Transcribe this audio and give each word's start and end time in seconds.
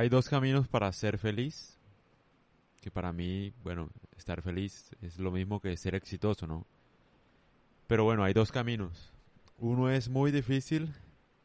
Hay 0.00 0.08
dos 0.08 0.30
caminos 0.30 0.66
para 0.66 0.90
ser 0.92 1.18
feliz, 1.18 1.78
que 2.80 2.90
para 2.90 3.12
mí, 3.12 3.52
bueno, 3.62 3.90
estar 4.16 4.40
feliz 4.40 4.96
es 5.02 5.18
lo 5.18 5.30
mismo 5.30 5.60
que 5.60 5.76
ser 5.76 5.94
exitoso, 5.94 6.46
¿no? 6.46 6.66
Pero 7.86 8.04
bueno, 8.04 8.24
hay 8.24 8.32
dos 8.32 8.50
caminos. 8.50 9.12
Uno 9.58 9.90
es 9.90 10.08
muy 10.08 10.32
difícil 10.32 10.94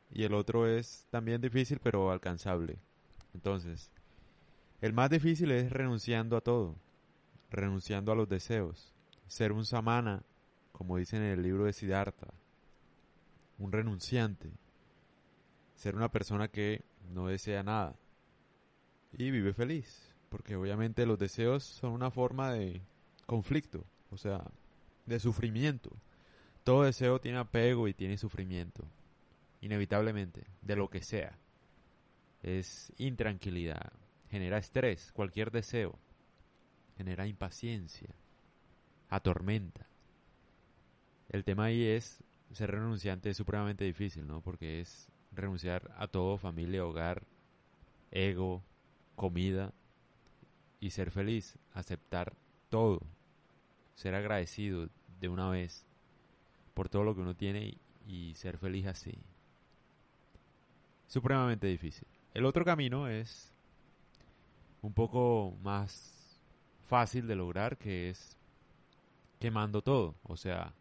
y 0.09 0.23
el 0.23 0.33
otro 0.33 0.69
es 0.69 1.05
también 1.09 1.41
difícil 1.41 1.81
pero 1.83 2.11
alcanzable. 2.11 2.77
Entonces, 3.33 3.91
el 4.79 4.93
más 4.93 5.09
difícil 5.09 5.51
es 5.51 5.69
renunciando 5.69 6.37
a 6.37 6.41
todo, 6.41 6.77
renunciando 7.51 8.13
a 8.13 8.15
los 8.15 8.29
deseos, 8.29 8.93
ser 9.27 9.51
un 9.51 9.65
samana, 9.65 10.23
como 10.71 10.95
dicen 10.95 11.23
en 11.23 11.31
el 11.31 11.43
libro 11.43 11.65
de 11.65 11.73
Siddhartha, 11.73 12.33
un 13.57 13.73
renunciante, 13.73 14.49
ser 15.75 15.97
una 15.97 16.09
persona 16.09 16.47
que 16.47 16.85
no 17.13 17.27
desea 17.27 17.61
nada 17.61 17.97
y 19.17 19.31
vive 19.31 19.53
feliz, 19.53 20.13
porque 20.29 20.55
obviamente 20.55 21.05
los 21.05 21.19
deseos 21.19 21.63
son 21.63 21.91
una 21.91 22.11
forma 22.11 22.51
de 22.51 22.81
conflicto, 23.25 23.85
o 24.11 24.17
sea, 24.17 24.43
de 25.05 25.19
sufrimiento. 25.19 25.91
Todo 26.63 26.83
deseo 26.83 27.19
tiene 27.19 27.37
apego 27.37 27.87
y 27.87 27.93
tiene 27.93 28.17
sufrimiento, 28.17 28.85
inevitablemente, 29.61 30.43
de 30.61 30.75
lo 30.75 30.89
que 30.89 31.01
sea. 31.01 31.37
Es 32.43 32.91
intranquilidad, 32.97 33.93
genera 34.29 34.57
estrés, 34.57 35.11
cualquier 35.13 35.51
deseo, 35.51 35.97
genera 36.97 37.27
impaciencia, 37.27 38.09
atormenta. 39.09 39.87
El 41.29 41.43
tema 41.43 41.65
ahí 41.65 41.83
es 41.85 42.23
ser 42.51 42.71
renunciante 42.71 43.29
es 43.29 43.37
supremamente 43.37 43.83
difícil, 43.83 44.27
¿no? 44.27 44.41
Porque 44.41 44.79
es 44.79 45.09
renunciar 45.31 45.91
a 45.97 46.07
todo, 46.07 46.37
familia, 46.37 46.85
hogar, 46.85 47.23
ego, 48.11 48.63
comida 49.15 49.73
y 50.79 50.91
ser 50.91 51.11
feliz, 51.11 51.57
aceptar 51.73 52.33
todo, 52.69 53.01
ser 53.95 54.15
agradecido 54.15 54.89
de 55.19 55.29
una 55.29 55.49
vez 55.49 55.85
por 56.73 56.89
todo 56.89 57.03
lo 57.03 57.15
que 57.15 57.21
uno 57.21 57.35
tiene 57.35 57.77
y, 58.07 58.33
ser 58.35 58.57
feliz 58.57 58.85
así. 58.85 59.17
Supremamente 61.07 61.67
difícil. 61.67 62.07
El 62.33 62.45
otro 62.45 62.65
camino 62.65 63.07
es 63.07 63.51
un 64.81 64.93
poco 64.93 65.55
más 65.63 66.39
fácil 66.87 67.27
de 67.27 67.35
lograr, 67.35 67.77
que 67.77 68.09
es 68.09 68.37
quemando 69.39 69.81
todo. 69.81 70.15
O 70.23 70.35
sea, 70.35 70.73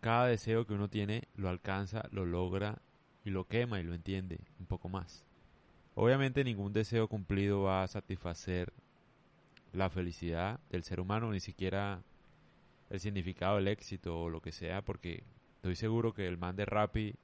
cada 0.00 0.26
deseo 0.26 0.66
que 0.66 0.74
uno 0.74 0.88
tiene 0.88 1.26
lo 1.34 1.48
alcanza, 1.48 2.06
lo 2.12 2.24
logra 2.24 2.80
y 3.24 3.30
lo 3.30 3.44
quema 3.44 3.80
y 3.80 3.84
lo 3.84 3.94
entiende 3.94 4.40
un 4.60 4.66
poco 4.66 4.88
más. 4.88 5.24
Obviamente 6.00 6.44
ningún 6.44 6.72
deseo 6.72 7.08
cumplido 7.08 7.62
va 7.62 7.82
a 7.82 7.88
satisfacer 7.88 8.72
la 9.72 9.90
felicidad 9.90 10.60
del 10.70 10.84
ser 10.84 11.00
humano, 11.00 11.32
ni 11.32 11.40
siquiera 11.40 12.04
el 12.88 13.00
significado 13.00 13.56
del 13.56 13.66
éxito 13.66 14.16
o 14.16 14.30
lo 14.30 14.40
que 14.40 14.52
sea, 14.52 14.84
porque 14.84 15.24
estoy 15.56 15.74
seguro 15.74 16.14
que 16.14 16.28
el 16.28 16.38
man 16.38 16.54
de 16.54 16.66
Rappi 16.66 17.16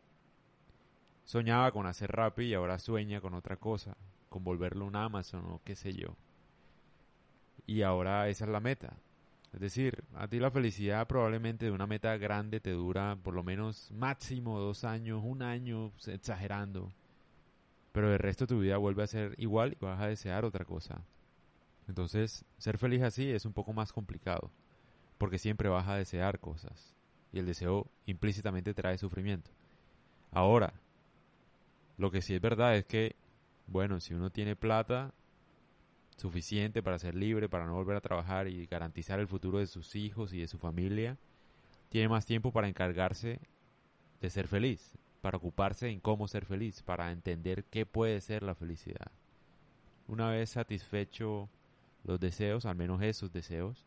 soñaba 1.22 1.70
con 1.70 1.86
hacer 1.86 2.11
Rappi 2.11 2.47
y 2.47 2.55
ahora 2.55 2.81
sueña 2.81 3.20
con 3.20 3.34
otra 3.34 3.58
cosa, 3.58 3.97
con 4.28 4.42
volverlo 4.42 4.86
un 4.86 4.97
Amazon 4.97 5.44
o 5.47 5.61
qué 5.64 5.77
sé 5.77 5.92
yo. 5.92 6.16
Y 7.69 7.83
ahora 7.83 8.28
esa 8.28 8.44
es 8.44 8.50
la 8.50 8.59
meta. 8.59 8.97
Es 9.53 9.61
decir, 9.61 10.03
a 10.16 10.27
ti 10.27 10.41
la 10.41 10.50
felicidad 10.50 11.06
probablemente 11.06 11.66
de 11.66 11.70
una 11.70 11.86
meta 11.86 12.16
grande 12.16 12.59
te 12.59 12.72
dura 12.72 13.16
por 13.22 13.34
lo 13.34 13.44
menos 13.44 13.92
máximo 13.92 14.59
dos 14.59 14.83
años, 14.83 15.20
un 15.22 15.42
año, 15.42 15.92
exagerando. 16.09 16.91
Pero 17.95 18.12
el 18.12 18.19
resto 18.19 18.45
de 18.45 18.48
tu 18.48 18.61
vida 18.61 18.77
vuelve 18.77 19.05
a 19.05 19.06
ser 19.06 19.37
igual 19.39 19.77
y 19.81 19.84
vas 19.84 20.00
a 20.00 20.09
desear 20.09 20.45
otra 20.45 20.64
cosa. 20.64 21.05
Entonces, 21.87 22.45
ser 22.59 22.77
feliz 22.77 23.03
así 23.03 23.31
es 23.31 23.45
un 23.47 23.53
poco 23.53 23.73
más 23.73 23.92
complicado, 23.92 24.50
porque 25.17 25.39
siempre 25.39 25.69
vas 25.69 25.87
a 25.87 25.95
desear 25.95 26.41
cosas, 26.41 26.92
y 27.33 27.39
el 27.39 27.47
deseo 27.47 27.87
implícitamente 28.06 28.75
trae 28.75 28.99
sufrimiento. 28.99 29.53
Ahora, 30.32 30.72
lo 31.97 32.10
que 32.10 32.21
sí 32.21 32.34
es 32.34 32.41
verdad 32.41 32.75
es 32.75 32.84
que, 32.84 33.15
bueno, 33.69 34.00
si 34.00 34.12
uno 34.12 34.28
tiene 34.28 34.56
plata, 34.56 35.15
suficiente 36.16 36.82
para 36.82 36.99
ser 36.99 37.15
libre, 37.15 37.49
para 37.49 37.65
no 37.65 37.75
volver 37.75 37.97
a 37.97 38.00
trabajar 38.00 38.49
y 38.49 38.66
garantizar 38.66 39.21
el 39.21 39.28
futuro 39.28 39.59
de 39.59 39.69
sus 39.69 39.94
hijos 39.94 40.32
y 40.32 40.41
de 40.41 40.49
su 40.49 40.59
familia, 40.59 41.16
tiene 41.91 42.09
más 42.09 42.26
tiempo 42.26 42.50
para 42.50 42.66
encargarse 42.66 43.38
de 44.21 44.31
ser 44.31 44.49
feliz, 44.49 44.99
para 45.25 45.39
ocuparse 45.39 45.89
en 45.89 46.01
cómo 46.01 46.29
ser 46.29 46.45
feliz, 46.45 46.83
para 46.83 47.11
entender 47.11 47.65
qué 47.71 47.87
puede 47.87 48.21
ser 48.21 48.43
la 48.43 48.55
felicidad. 48.55 49.11
Una 50.07 50.29
vez 50.29 50.51
satisfecho 50.51 51.49
los 52.05 52.21
deseos, 52.21 52.67
al 52.67 52.77
menos 52.77 53.01
esos 53.01 53.33
deseos, 53.33 53.87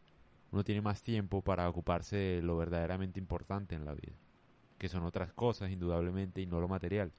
uno 0.52 0.64
tiene 0.64 0.81
más 0.81 1.03
tiempo 1.03 1.44
para 1.44 1.70
ocuparse 1.70 2.16
de 2.16 2.42
lo 2.42 2.58
verdaderamente 2.58 3.20
importante 3.20 3.75
en 3.75 3.86
la 3.86 3.94
vida, 3.94 4.16
que 4.80 4.90
son 4.90 5.03
otras 5.03 5.31
cosas 5.31 5.70
indudablemente 5.70 6.42
y 6.42 6.48
no 6.48 6.59
lo 6.59 6.68
material. 6.68 7.12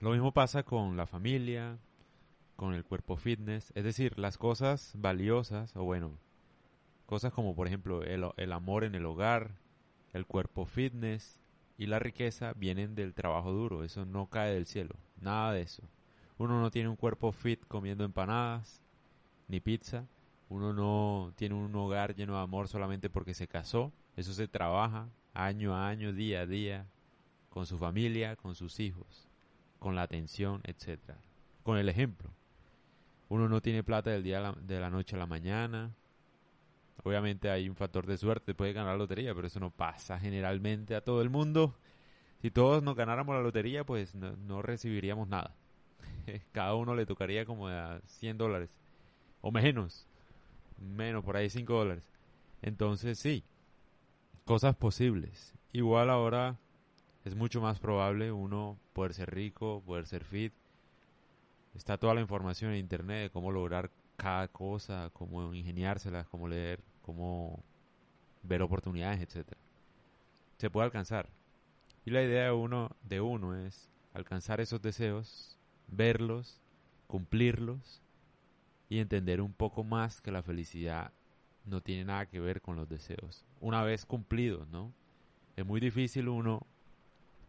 Lo 0.00 0.10
mismo 0.10 0.32
pasa 0.32 0.64
con 0.64 0.96
la 0.96 1.06
familia, 1.06 1.78
con 2.56 2.74
el 2.74 2.84
cuerpo 2.84 3.16
fitness, 3.16 3.70
es 3.76 3.84
decir, 3.84 4.18
las 4.18 4.38
cosas 4.38 4.92
valiosas, 4.96 5.76
o 5.76 5.84
bueno, 5.84 6.18
cosas 7.06 7.32
como 7.32 7.54
por 7.54 7.68
ejemplo 7.68 8.02
el, 8.02 8.52
amor 8.52 8.82
en 8.82 8.96
el 8.96 9.06
hogar, 9.06 9.52
el 10.12 10.26
cuerpo 10.26 10.64
fitness 10.64 11.38
y 11.78 11.86
la 11.86 11.98
riqueza 11.98 12.52
vienen 12.54 12.94
del 12.94 13.14
trabajo 13.14 13.52
duro, 13.52 13.84
eso 13.84 14.04
no 14.04 14.26
cae 14.26 14.54
del 14.54 14.66
cielo, 14.66 14.96
nada 15.20 15.52
de 15.52 15.62
eso. 15.62 15.82
Uno 16.38 16.60
no 16.60 16.70
tiene 16.70 16.88
un 16.88 16.96
cuerpo 16.96 17.32
fit 17.32 17.66
comiendo 17.66 18.04
empanadas 18.04 18.82
ni 19.48 19.60
pizza, 19.60 20.06
uno 20.48 20.72
no 20.72 21.32
tiene 21.36 21.54
un 21.54 21.74
hogar 21.74 22.14
lleno 22.14 22.34
de 22.34 22.42
amor 22.42 22.68
solamente 22.68 23.10
porque 23.10 23.34
se 23.34 23.48
casó, 23.48 23.92
eso 24.16 24.32
se 24.32 24.48
trabaja 24.48 25.08
año 25.34 25.74
a 25.74 25.88
año, 25.88 26.12
día 26.12 26.40
a 26.40 26.46
día, 26.46 26.86
con 27.50 27.66
su 27.66 27.78
familia, 27.78 28.36
con 28.36 28.54
sus 28.54 28.80
hijos, 28.80 29.28
con 29.78 29.94
la 29.94 30.02
atención, 30.02 30.60
etcétera, 30.64 31.18
con 31.62 31.78
el 31.78 31.88
ejemplo. 31.88 32.30
Uno 33.28 33.48
no 33.48 33.60
tiene 33.60 33.82
plata 33.82 34.10
del 34.10 34.22
día 34.22 34.52
de 34.52 34.80
la 34.80 34.90
noche 34.90 35.16
a 35.16 35.18
la 35.18 35.26
mañana. 35.26 35.90
Obviamente 37.04 37.50
hay 37.50 37.68
un 37.68 37.76
factor 37.76 38.06
de 38.06 38.16
suerte, 38.16 38.54
puede 38.54 38.72
ganar 38.72 38.92
la 38.92 38.98
lotería, 38.98 39.34
pero 39.34 39.46
eso 39.46 39.60
no 39.60 39.70
pasa 39.70 40.18
generalmente 40.18 40.94
a 40.94 41.00
todo 41.00 41.22
el 41.22 41.30
mundo. 41.30 41.76
Si 42.42 42.50
todos 42.50 42.82
nos 42.82 42.96
ganáramos 42.96 43.34
la 43.34 43.42
lotería, 43.42 43.84
pues 43.84 44.14
no, 44.14 44.62
recibiríamos 44.62 45.28
nada. 45.28 45.54
Cada 46.52 46.74
uno 46.74 46.94
le 46.94 47.06
tocaría 47.06 47.44
como 47.44 47.68
a 47.68 48.00
100 48.06 48.38
dólares. 48.38 48.70
O 49.40 49.50
menos. 49.50 50.06
Menos, 50.78 51.24
por 51.24 51.36
ahí 51.36 51.48
5 51.48 51.72
dólares. 51.72 52.10
Entonces 52.62 53.18
sí, 53.18 53.44
cosas 54.44 54.76
posibles. 54.76 55.54
Igual 55.72 56.10
ahora 56.10 56.56
es 57.24 57.34
mucho 57.34 57.60
más 57.60 57.78
probable 57.78 58.32
uno 58.32 58.78
poder 58.92 59.14
ser 59.14 59.34
rico, 59.34 59.82
poder 59.86 60.06
ser 60.06 60.24
fit, 60.24 60.52
Está 61.76 61.98
toda 61.98 62.14
la 62.14 62.22
información 62.22 62.72
en 62.72 62.78
internet 62.78 63.24
de 63.24 63.30
cómo 63.30 63.52
lograr 63.52 63.90
cada 64.16 64.48
cosa, 64.48 65.10
cómo 65.12 65.54
ingeniárselas, 65.54 66.26
cómo 66.28 66.48
leer, 66.48 66.80
cómo 67.02 67.62
ver 68.42 68.62
oportunidades, 68.62 69.20
etcétera. 69.20 69.60
Se 70.58 70.70
puede 70.70 70.86
alcanzar. 70.86 71.28
Y 72.04 72.10
la 72.10 72.22
idea 72.22 72.44
de 72.44 72.52
uno, 72.52 72.90
de 73.02 73.20
uno 73.20 73.54
es 73.54 73.88
alcanzar 74.14 74.60
esos 74.60 74.80
deseos, 74.80 75.58
verlos, 75.88 76.60
cumplirlos 77.06 78.00
y 78.88 78.98
entender 78.98 79.40
un 79.40 79.52
poco 79.52 79.84
más 79.84 80.20
que 80.20 80.30
la 80.30 80.42
felicidad 80.42 81.12
no 81.64 81.80
tiene 81.80 82.04
nada 82.04 82.26
que 82.26 82.40
ver 82.40 82.62
con 82.62 82.76
los 82.76 82.88
deseos. 82.88 83.44
Una 83.60 83.82
vez 83.82 84.06
cumplidos, 84.06 84.68
¿no? 84.68 84.92
Es 85.56 85.66
muy 85.66 85.80
difícil 85.80 86.28
uno 86.28 86.64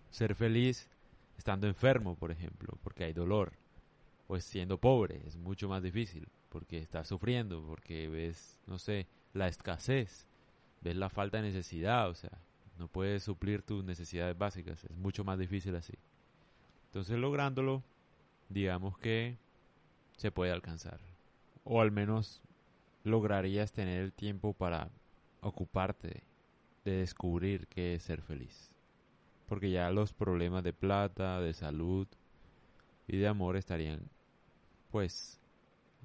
ser 0.09 0.33
feliz 0.33 0.89
estando 1.37 1.67
enfermo, 1.67 2.15
por 2.15 2.31
ejemplo, 2.31 2.77
porque 2.83 3.03
hay 3.03 3.13
dolor 3.13 3.53
pues 4.27 4.43
siendo 4.43 4.77
pobre 4.77 5.21
es 5.25 5.37
mucho 5.37 5.67
más 5.69 5.81
difícil 5.81 6.27
porque 6.57 6.79
estás 6.79 7.07
sufriendo, 7.07 7.63
porque 7.67 8.07
ves, 8.07 8.59
no 8.65 8.79
sé, 8.79 9.05
la 9.35 9.47
escasez, 9.47 10.25
ves 10.81 10.95
la 10.95 11.07
falta 11.07 11.37
de 11.37 11.43
necesidad, 11.43 12.09
o 12.09 12.15
sea, 12.15 12.31
no 12.79 12.87
puedes 12.87 13.21
suplir 13.21 13.61
tus 13.61 13.83
necesidades 13.83 14.35
básicas, 14.35 14.83
es 14.83 14.97
mucho 14.97 15.23
más 15.23 15.37
difícil 15.37 15.75
así. 15.75 15.93
Entonces 16.85 17.19
lográndolo, 17.19 17.83
digamos 18.49 18.97
que 18.97 19.37
se 20.15 20.31
puede 20.31 20.51
alcanzar, 20.51 20.99
o 21.63 21.79
al 21.79 21.91
menos 21.91 22.41
lograrías 23.03 23.71
tener 23.71 24.01
el 24.01 24.11
tiempo 24.11 24.53
para 24.53 24.89
ocuparte 25.41 26.23
de 26.85 26.91
descubrir 26.91 27.67
qué 27.67 27.93
es 27.93 28.01
ser 28.01 28.23
feliz. 28.23 28.71
Porque 29.47 29.69
ya 29.69 29.91
los 29.91 30.11
problemas 30.11 30.63
de 30.63 30.73
plata, 30.73 31.39
de 31.39 31.53
salud 31.53 32.07
y 33.07 33.17
de 33.17 33.27
amor 33.27 33.57
estarían 33.57 34.09
pues 34.89 35.39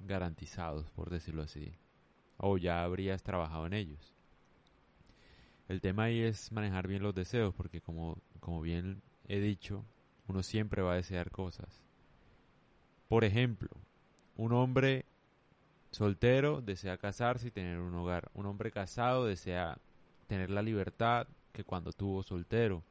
garantizados, 0.06 0.88
por 0.90 1.10
decirlo 1.10 1.43
así, 1.43 1.72
o 2.37 2.58
ya 2.58 2.82
habrías 2.82 3.22
trabajado 3.22 3.66
en 3.66 3.75
ellos. 3.75 4.14
El 5.69 5.81
tema 5.81 6.04
ahí 6.04 6.20
es 6.20 6.52
manejar 6.52 6.88
bien 6.88 7.02
los 7.02 7.14
deseos, 7.14 7.54
porque 7.54 7.81
como, 7.81 8.19
como 8.40 8.60
bien 8.60 9.00
he 9.28 9.40
dicho, 9.40 9.84
uno 10.28 10.43
siempre 10.43 10.82
va 10.82 10.93
a 10.93 10.96
desear 10.96 11.31
cosas. 11.31 11.82
Por 13.08 13.25
ejemplo, 13.25 13.70
un 14.37 14.52
hombre 14.52 15.04
soltero 15.90 16.60
desea 16.60 16.96
casarse 16.98 17.48
y 17.48 17.50
tener 17.50 17.78
un 17.78 17.94
hogar. 17.94 18.31
Un 18.34 18.46
hombre 18.46 18.70
casado 18.70 19.26
desea 19.26 19.78
tener 20.26 20.50
la 20.50 20.62
libertad 20.62 21.26
que 21.52 21.64
cuando 21.64 21.93
tuvo 21.93 22.22
soltero. 22.22 22.82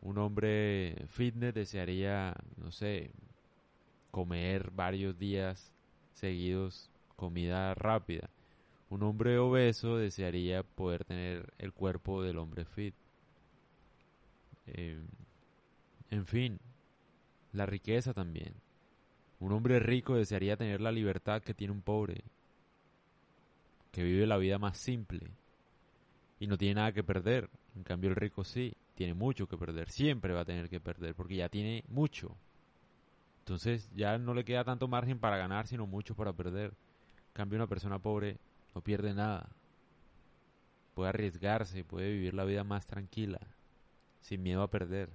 Un 0.00 0.18
hombre 0.18 1.04
fitness 1.08 1.54
desearía, 1.54 2.34
no 2.56 2.70
sé, 2.70 3.10
comer 4.10 4.70
varios 4.70 5.18
días 5.18 5.72
seguidos 6.16 6.90
comida 7.14 7.74
rápida. 7.74 8.28
Un 8.88 9.02
hombre 9.02 9.38
obeso 9.38 9.96
desearía 9.96 10.62
poder 10.62 11.04
tener 11.04 11.52
el 11.58 11.72
cuerpo 11.72 12.22
del 12.22 12.38
hombre 12.38 12.64
fit. 12.64 12.94
Eh, 14.66 15.00
en 16.10 16.26
fin, 16.26 16.58
la 17.52 17.66
riqueza 17.66 18.14
también. 18.14 18.54
Un 19.40 19.52
hombre 19.52 19.80
rico 19.80 20.14
desearía 20.14 20.56
tener 20.56 20.80
la 20.80 20.92
libertad 20.92 21.42
que 21.42 21.54
tiene 21.54 21.72
un 21.72 21.82
pobre, 21.82 22.22
que 23.92 24.02
vive 24.02 24.26
la 24.26 24.38
vida 24.38 24.58
más 24.58 24.78
simple 24.78 25.20
y 26.38 26.46
no 26.46 26.56
tiene 26.56 26.76
nada 26.76 26.92
que 26.92 27.04
perder. 27.04 27.50
En 27.74 27.82
cambio 27.82 28.10
el 28.10 28.16
rico 28.16 28.44
sí, 28.44 28.74
tiene 28.94 29.14
mucho 29.14 29.46
que 29.46 29.58
perder, 29.58 29.90
siempre 29.90 30.32
va 30.32 30.40
a 30.40 30.46
tener 30.46 30.70
que 30.70 30.80
perder 30.80 31.14
porque 31.14 31.36
ya 31.36 31.48
tiene 31.48 31.84
mucho. 31.88 32.36
Entonces 33.46 33.88
ya 33.94 34.18
no 34.18 34.34
le 34.34 34.44
queda 34.44 34.64
tanto 34.64 34.88
margen 34.88 35.20
para 35.20 35.36
ganar, 35.36 35.68
sino 35.68 35.86
mucho 35.86 36.16
para 36.16 36.32
perder. 36.32 36.72
En 37.28 37.32
cambio 37.32 37.56
una 37.56 37.68
persona 37.68 38.00
pobre 38.00 38.38
no 38.74 38.80
pierde 38.80 39.14
nada. 39.14 39.48
Puede 40.94 41.10
arriesgarse, 41.10 41.84
puede 41.84 42.10
vivir 42.10 42.34
la 42.34 42.44
vida 42.44 42.64
más 42.64 42.86
tranquila, 42.86 43.38
sin 44.20 44.42
miedo 44.42 44.62
a 44.62 44.70
perder. 44.70 45.10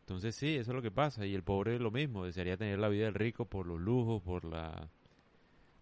Entonces 0.00 0.34
sí, 0.34 0.56
eso 0.56 0.70
es 0.70 0.74
lo 0.76 0.80
que 0.80 0.90
pasa. 0.90 1.26
Y 1.26 1.34
el 1.34 1.42
pobre 1.42 1.74
es 1.74 1.80
lo 1.82 1.90
mismo, 1.90 2.24
desearía 2.24 2.56
tener 2.56 2.78
la 2.78 2.88
vida 2.88 3.04
del 3.04 3.12
rico 3.12 3.44
por 3.44 3.66
los 3.66 3.80
lujos, 3.80 4.22
por 4.22 4.46
la, 4.46 4.88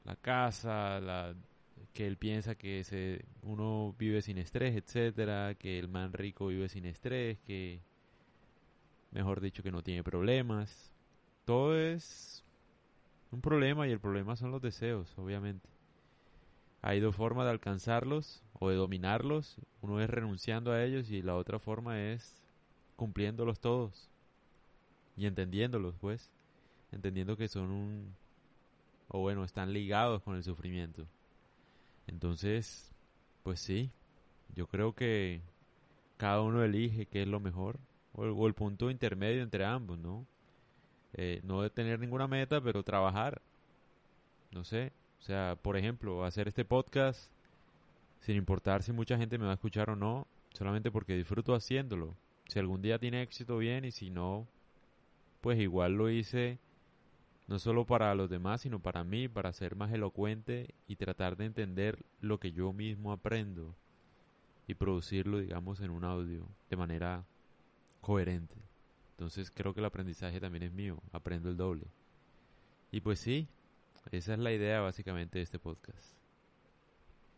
la 0.05 0.17
casa, 0.17 0.99
la, 0.99 1.37
que 1.93 2.09
él 2.09 2.17
piensa 2.17 2.57
que 2.57 2.83
se, 2.83 3.25
uno 3.43 3.95
vive 3.97 4.23
sin 4.23 4.39
estrés, 4.39 4.75
etcétera, 4.75 5.55
que 5.55 5.79
el 5.79 5.87
man 5.87 6.13
rico 6.15 6.49
vive 6.49 6.69
sin 6.69 6.85
estrés, 6.85 7.39
que 7.47 7.81
mejor 9.13 9.41
dicho 9.41 9.63
que 9.63 9.71
no 9.71 9.85
tiene 9.85 10.03
problemas. 10.03 10.94
Todo 11.45 11.77
es 11.77 12.45
un 13.31 13.41
problema 13.41 13.87
y 13.87 13.91
el 13.91 14.01
problema 14.01 14.37
son 14.37 14.51
los 14.51 14.63
deseos, 14.63 15.13
obviamente. 15.19 15.69
Hay 16.83 17.01
dos 17.01 17.17
formas 17.17 17.47
de 17.47 17.53
alcanzarlos 17.53 18.43
o 18.53 18.69
de 18.69 18.77
dominarlos. 18.77 19.57
Uno 19.81 20.01
es 20.01 20.09
renunciando 20.09 20.73
a 20.73 20.83
ellos 20.83 21.11
y 21.11 21.23
la 21.23 21.37
otra 21.37 21.59
forma 21.59 22.01
es 22.01 22.43
cumpliéndolos 22.97 23.61
todos 23.61 24.11
y 25.17 25.27
entendiéndolos, 25.27 25.95
pues, 26.01 26.31
entendiendo 26.93 27.37
que 27.37 27.49
son 27.49 27.71
un, 27.71 28.15
o 29.09 29.21
bueno, 29.21 29.45
están 29.45 29.73
ligados 29.73 30.23
con 30.23 30.37
el 30.37 30.43
sufrimiento. 30.43 31.07
Entonces, 32.07 32.93
pues 33.43 33.61
sí, 33.61 33.91
yo 34.55 34.67
creo 34.67 34.95
que 34.95 35.41
cada 36.17 36.43
uno 36.43 36.63
elige 36.63 37.07
qué 37.07 37.23
es 37.23 37.29
lo 37.29 37.41
mejor, 37.41 37.79
o 38.13 38.47
el, 38.47 38.55
punto 38.55 38.91
intermedio 38.91 39.43
entre 39.43 39.65
ambos, 39.65 39.99
¿no? 39.99 40.27
Eh, 41.15 41.41
no 41.45 41.63
de 41.63 41.71
tener 41.71 42.01
ninguna 42.01 42.27
meta, 42.27 42.61
pero 42.61 42.83
trabajar, 42.83 43.41
no 44.51 44.65
sé, 44.65 44.93
o 45.21 45.23
sea, 45.23 45.57
por 45.61 45.77
ejemplo, 45.77 46.25
hacer 46.25 46.49
este 46.49 46.65
podcast 46.65 47.31
sin 48.21 48.37
importar 48.37 48.83
si 48.83 48.93
mucha 48.93 49.17
gente 49.17 49.39
me 49.39 49.45
va 49.45 49.53
a 49.53 49.55
escuchar 49.55 49.91
o 49.91 49.97
no, 49.97 50.27
solamente 50.53 50.91
porque 50.91 51.17
disfruto 51.17 51.55
haciéndolo. 51.55 52.15
Si 52.49 52.59
algún 52.59 52.83
día 52.83 52.99
tiene 52.99 53.23
éxito, 53.23 53.59
bien, 53.59 53.85
y 53.85 53.91
si 53.91 54.11
no, 54.11 54.47
pues 55.41 55.59
igual 55.61 55.95
lo 55.97 56.11
hice 56.11 56.59
no 57.47 57.59
solo 57.59 57.85
para 57.85 58.15
los 58.15 58.31
demás, 58.31 58.63
sino 58.63 58.79
para 58.79 59.05
mí, 59.05 59.29
para 59.29 59.53
ser 59.53 59.77
más 59.77 59.93
elocuente 59.93 60.75
y 60.89 60.97
tratar 60.97 61.37
de 61.37 61.45
entender 61.45 61.99
lo 62.21 62.41
que 62.41 62.53
yo 62.53 62.73
mismo 62.73 63.13
aprendo 63.13 63.75
y 64.67 64.75
producirlo, 64.75 65.41
digamos, 65.41 65.81
en 65.81 65.91
un 65.91 66.05
audio 66.05 66.49
de 66.71 66.77
manera 66.77 67.25
coherente. 68.01 68.57
Entonces 69.15 69.51
creo 69.51 69.73
que 69.73 69.81
el 69.81 69.87
aprendizaje 69.87 70.41
también 70.41 70.65
es 70.65 70.73
mío, 70.73 71.01
aprendo 71.13 71.49
el 71.49 71.57
doble. 71.57 71.87
Y 72.91 73.01
pues 73.01 73.21
sí, 73.21 73.49
esa 74.11 74.35
es 74.35 74.39
la 74.41 74.53
idea 74.53 74.81
básicamente 74.81 75.39
de 75.39 75.45
este 75.45 75.59
podcast. 75.59 76.24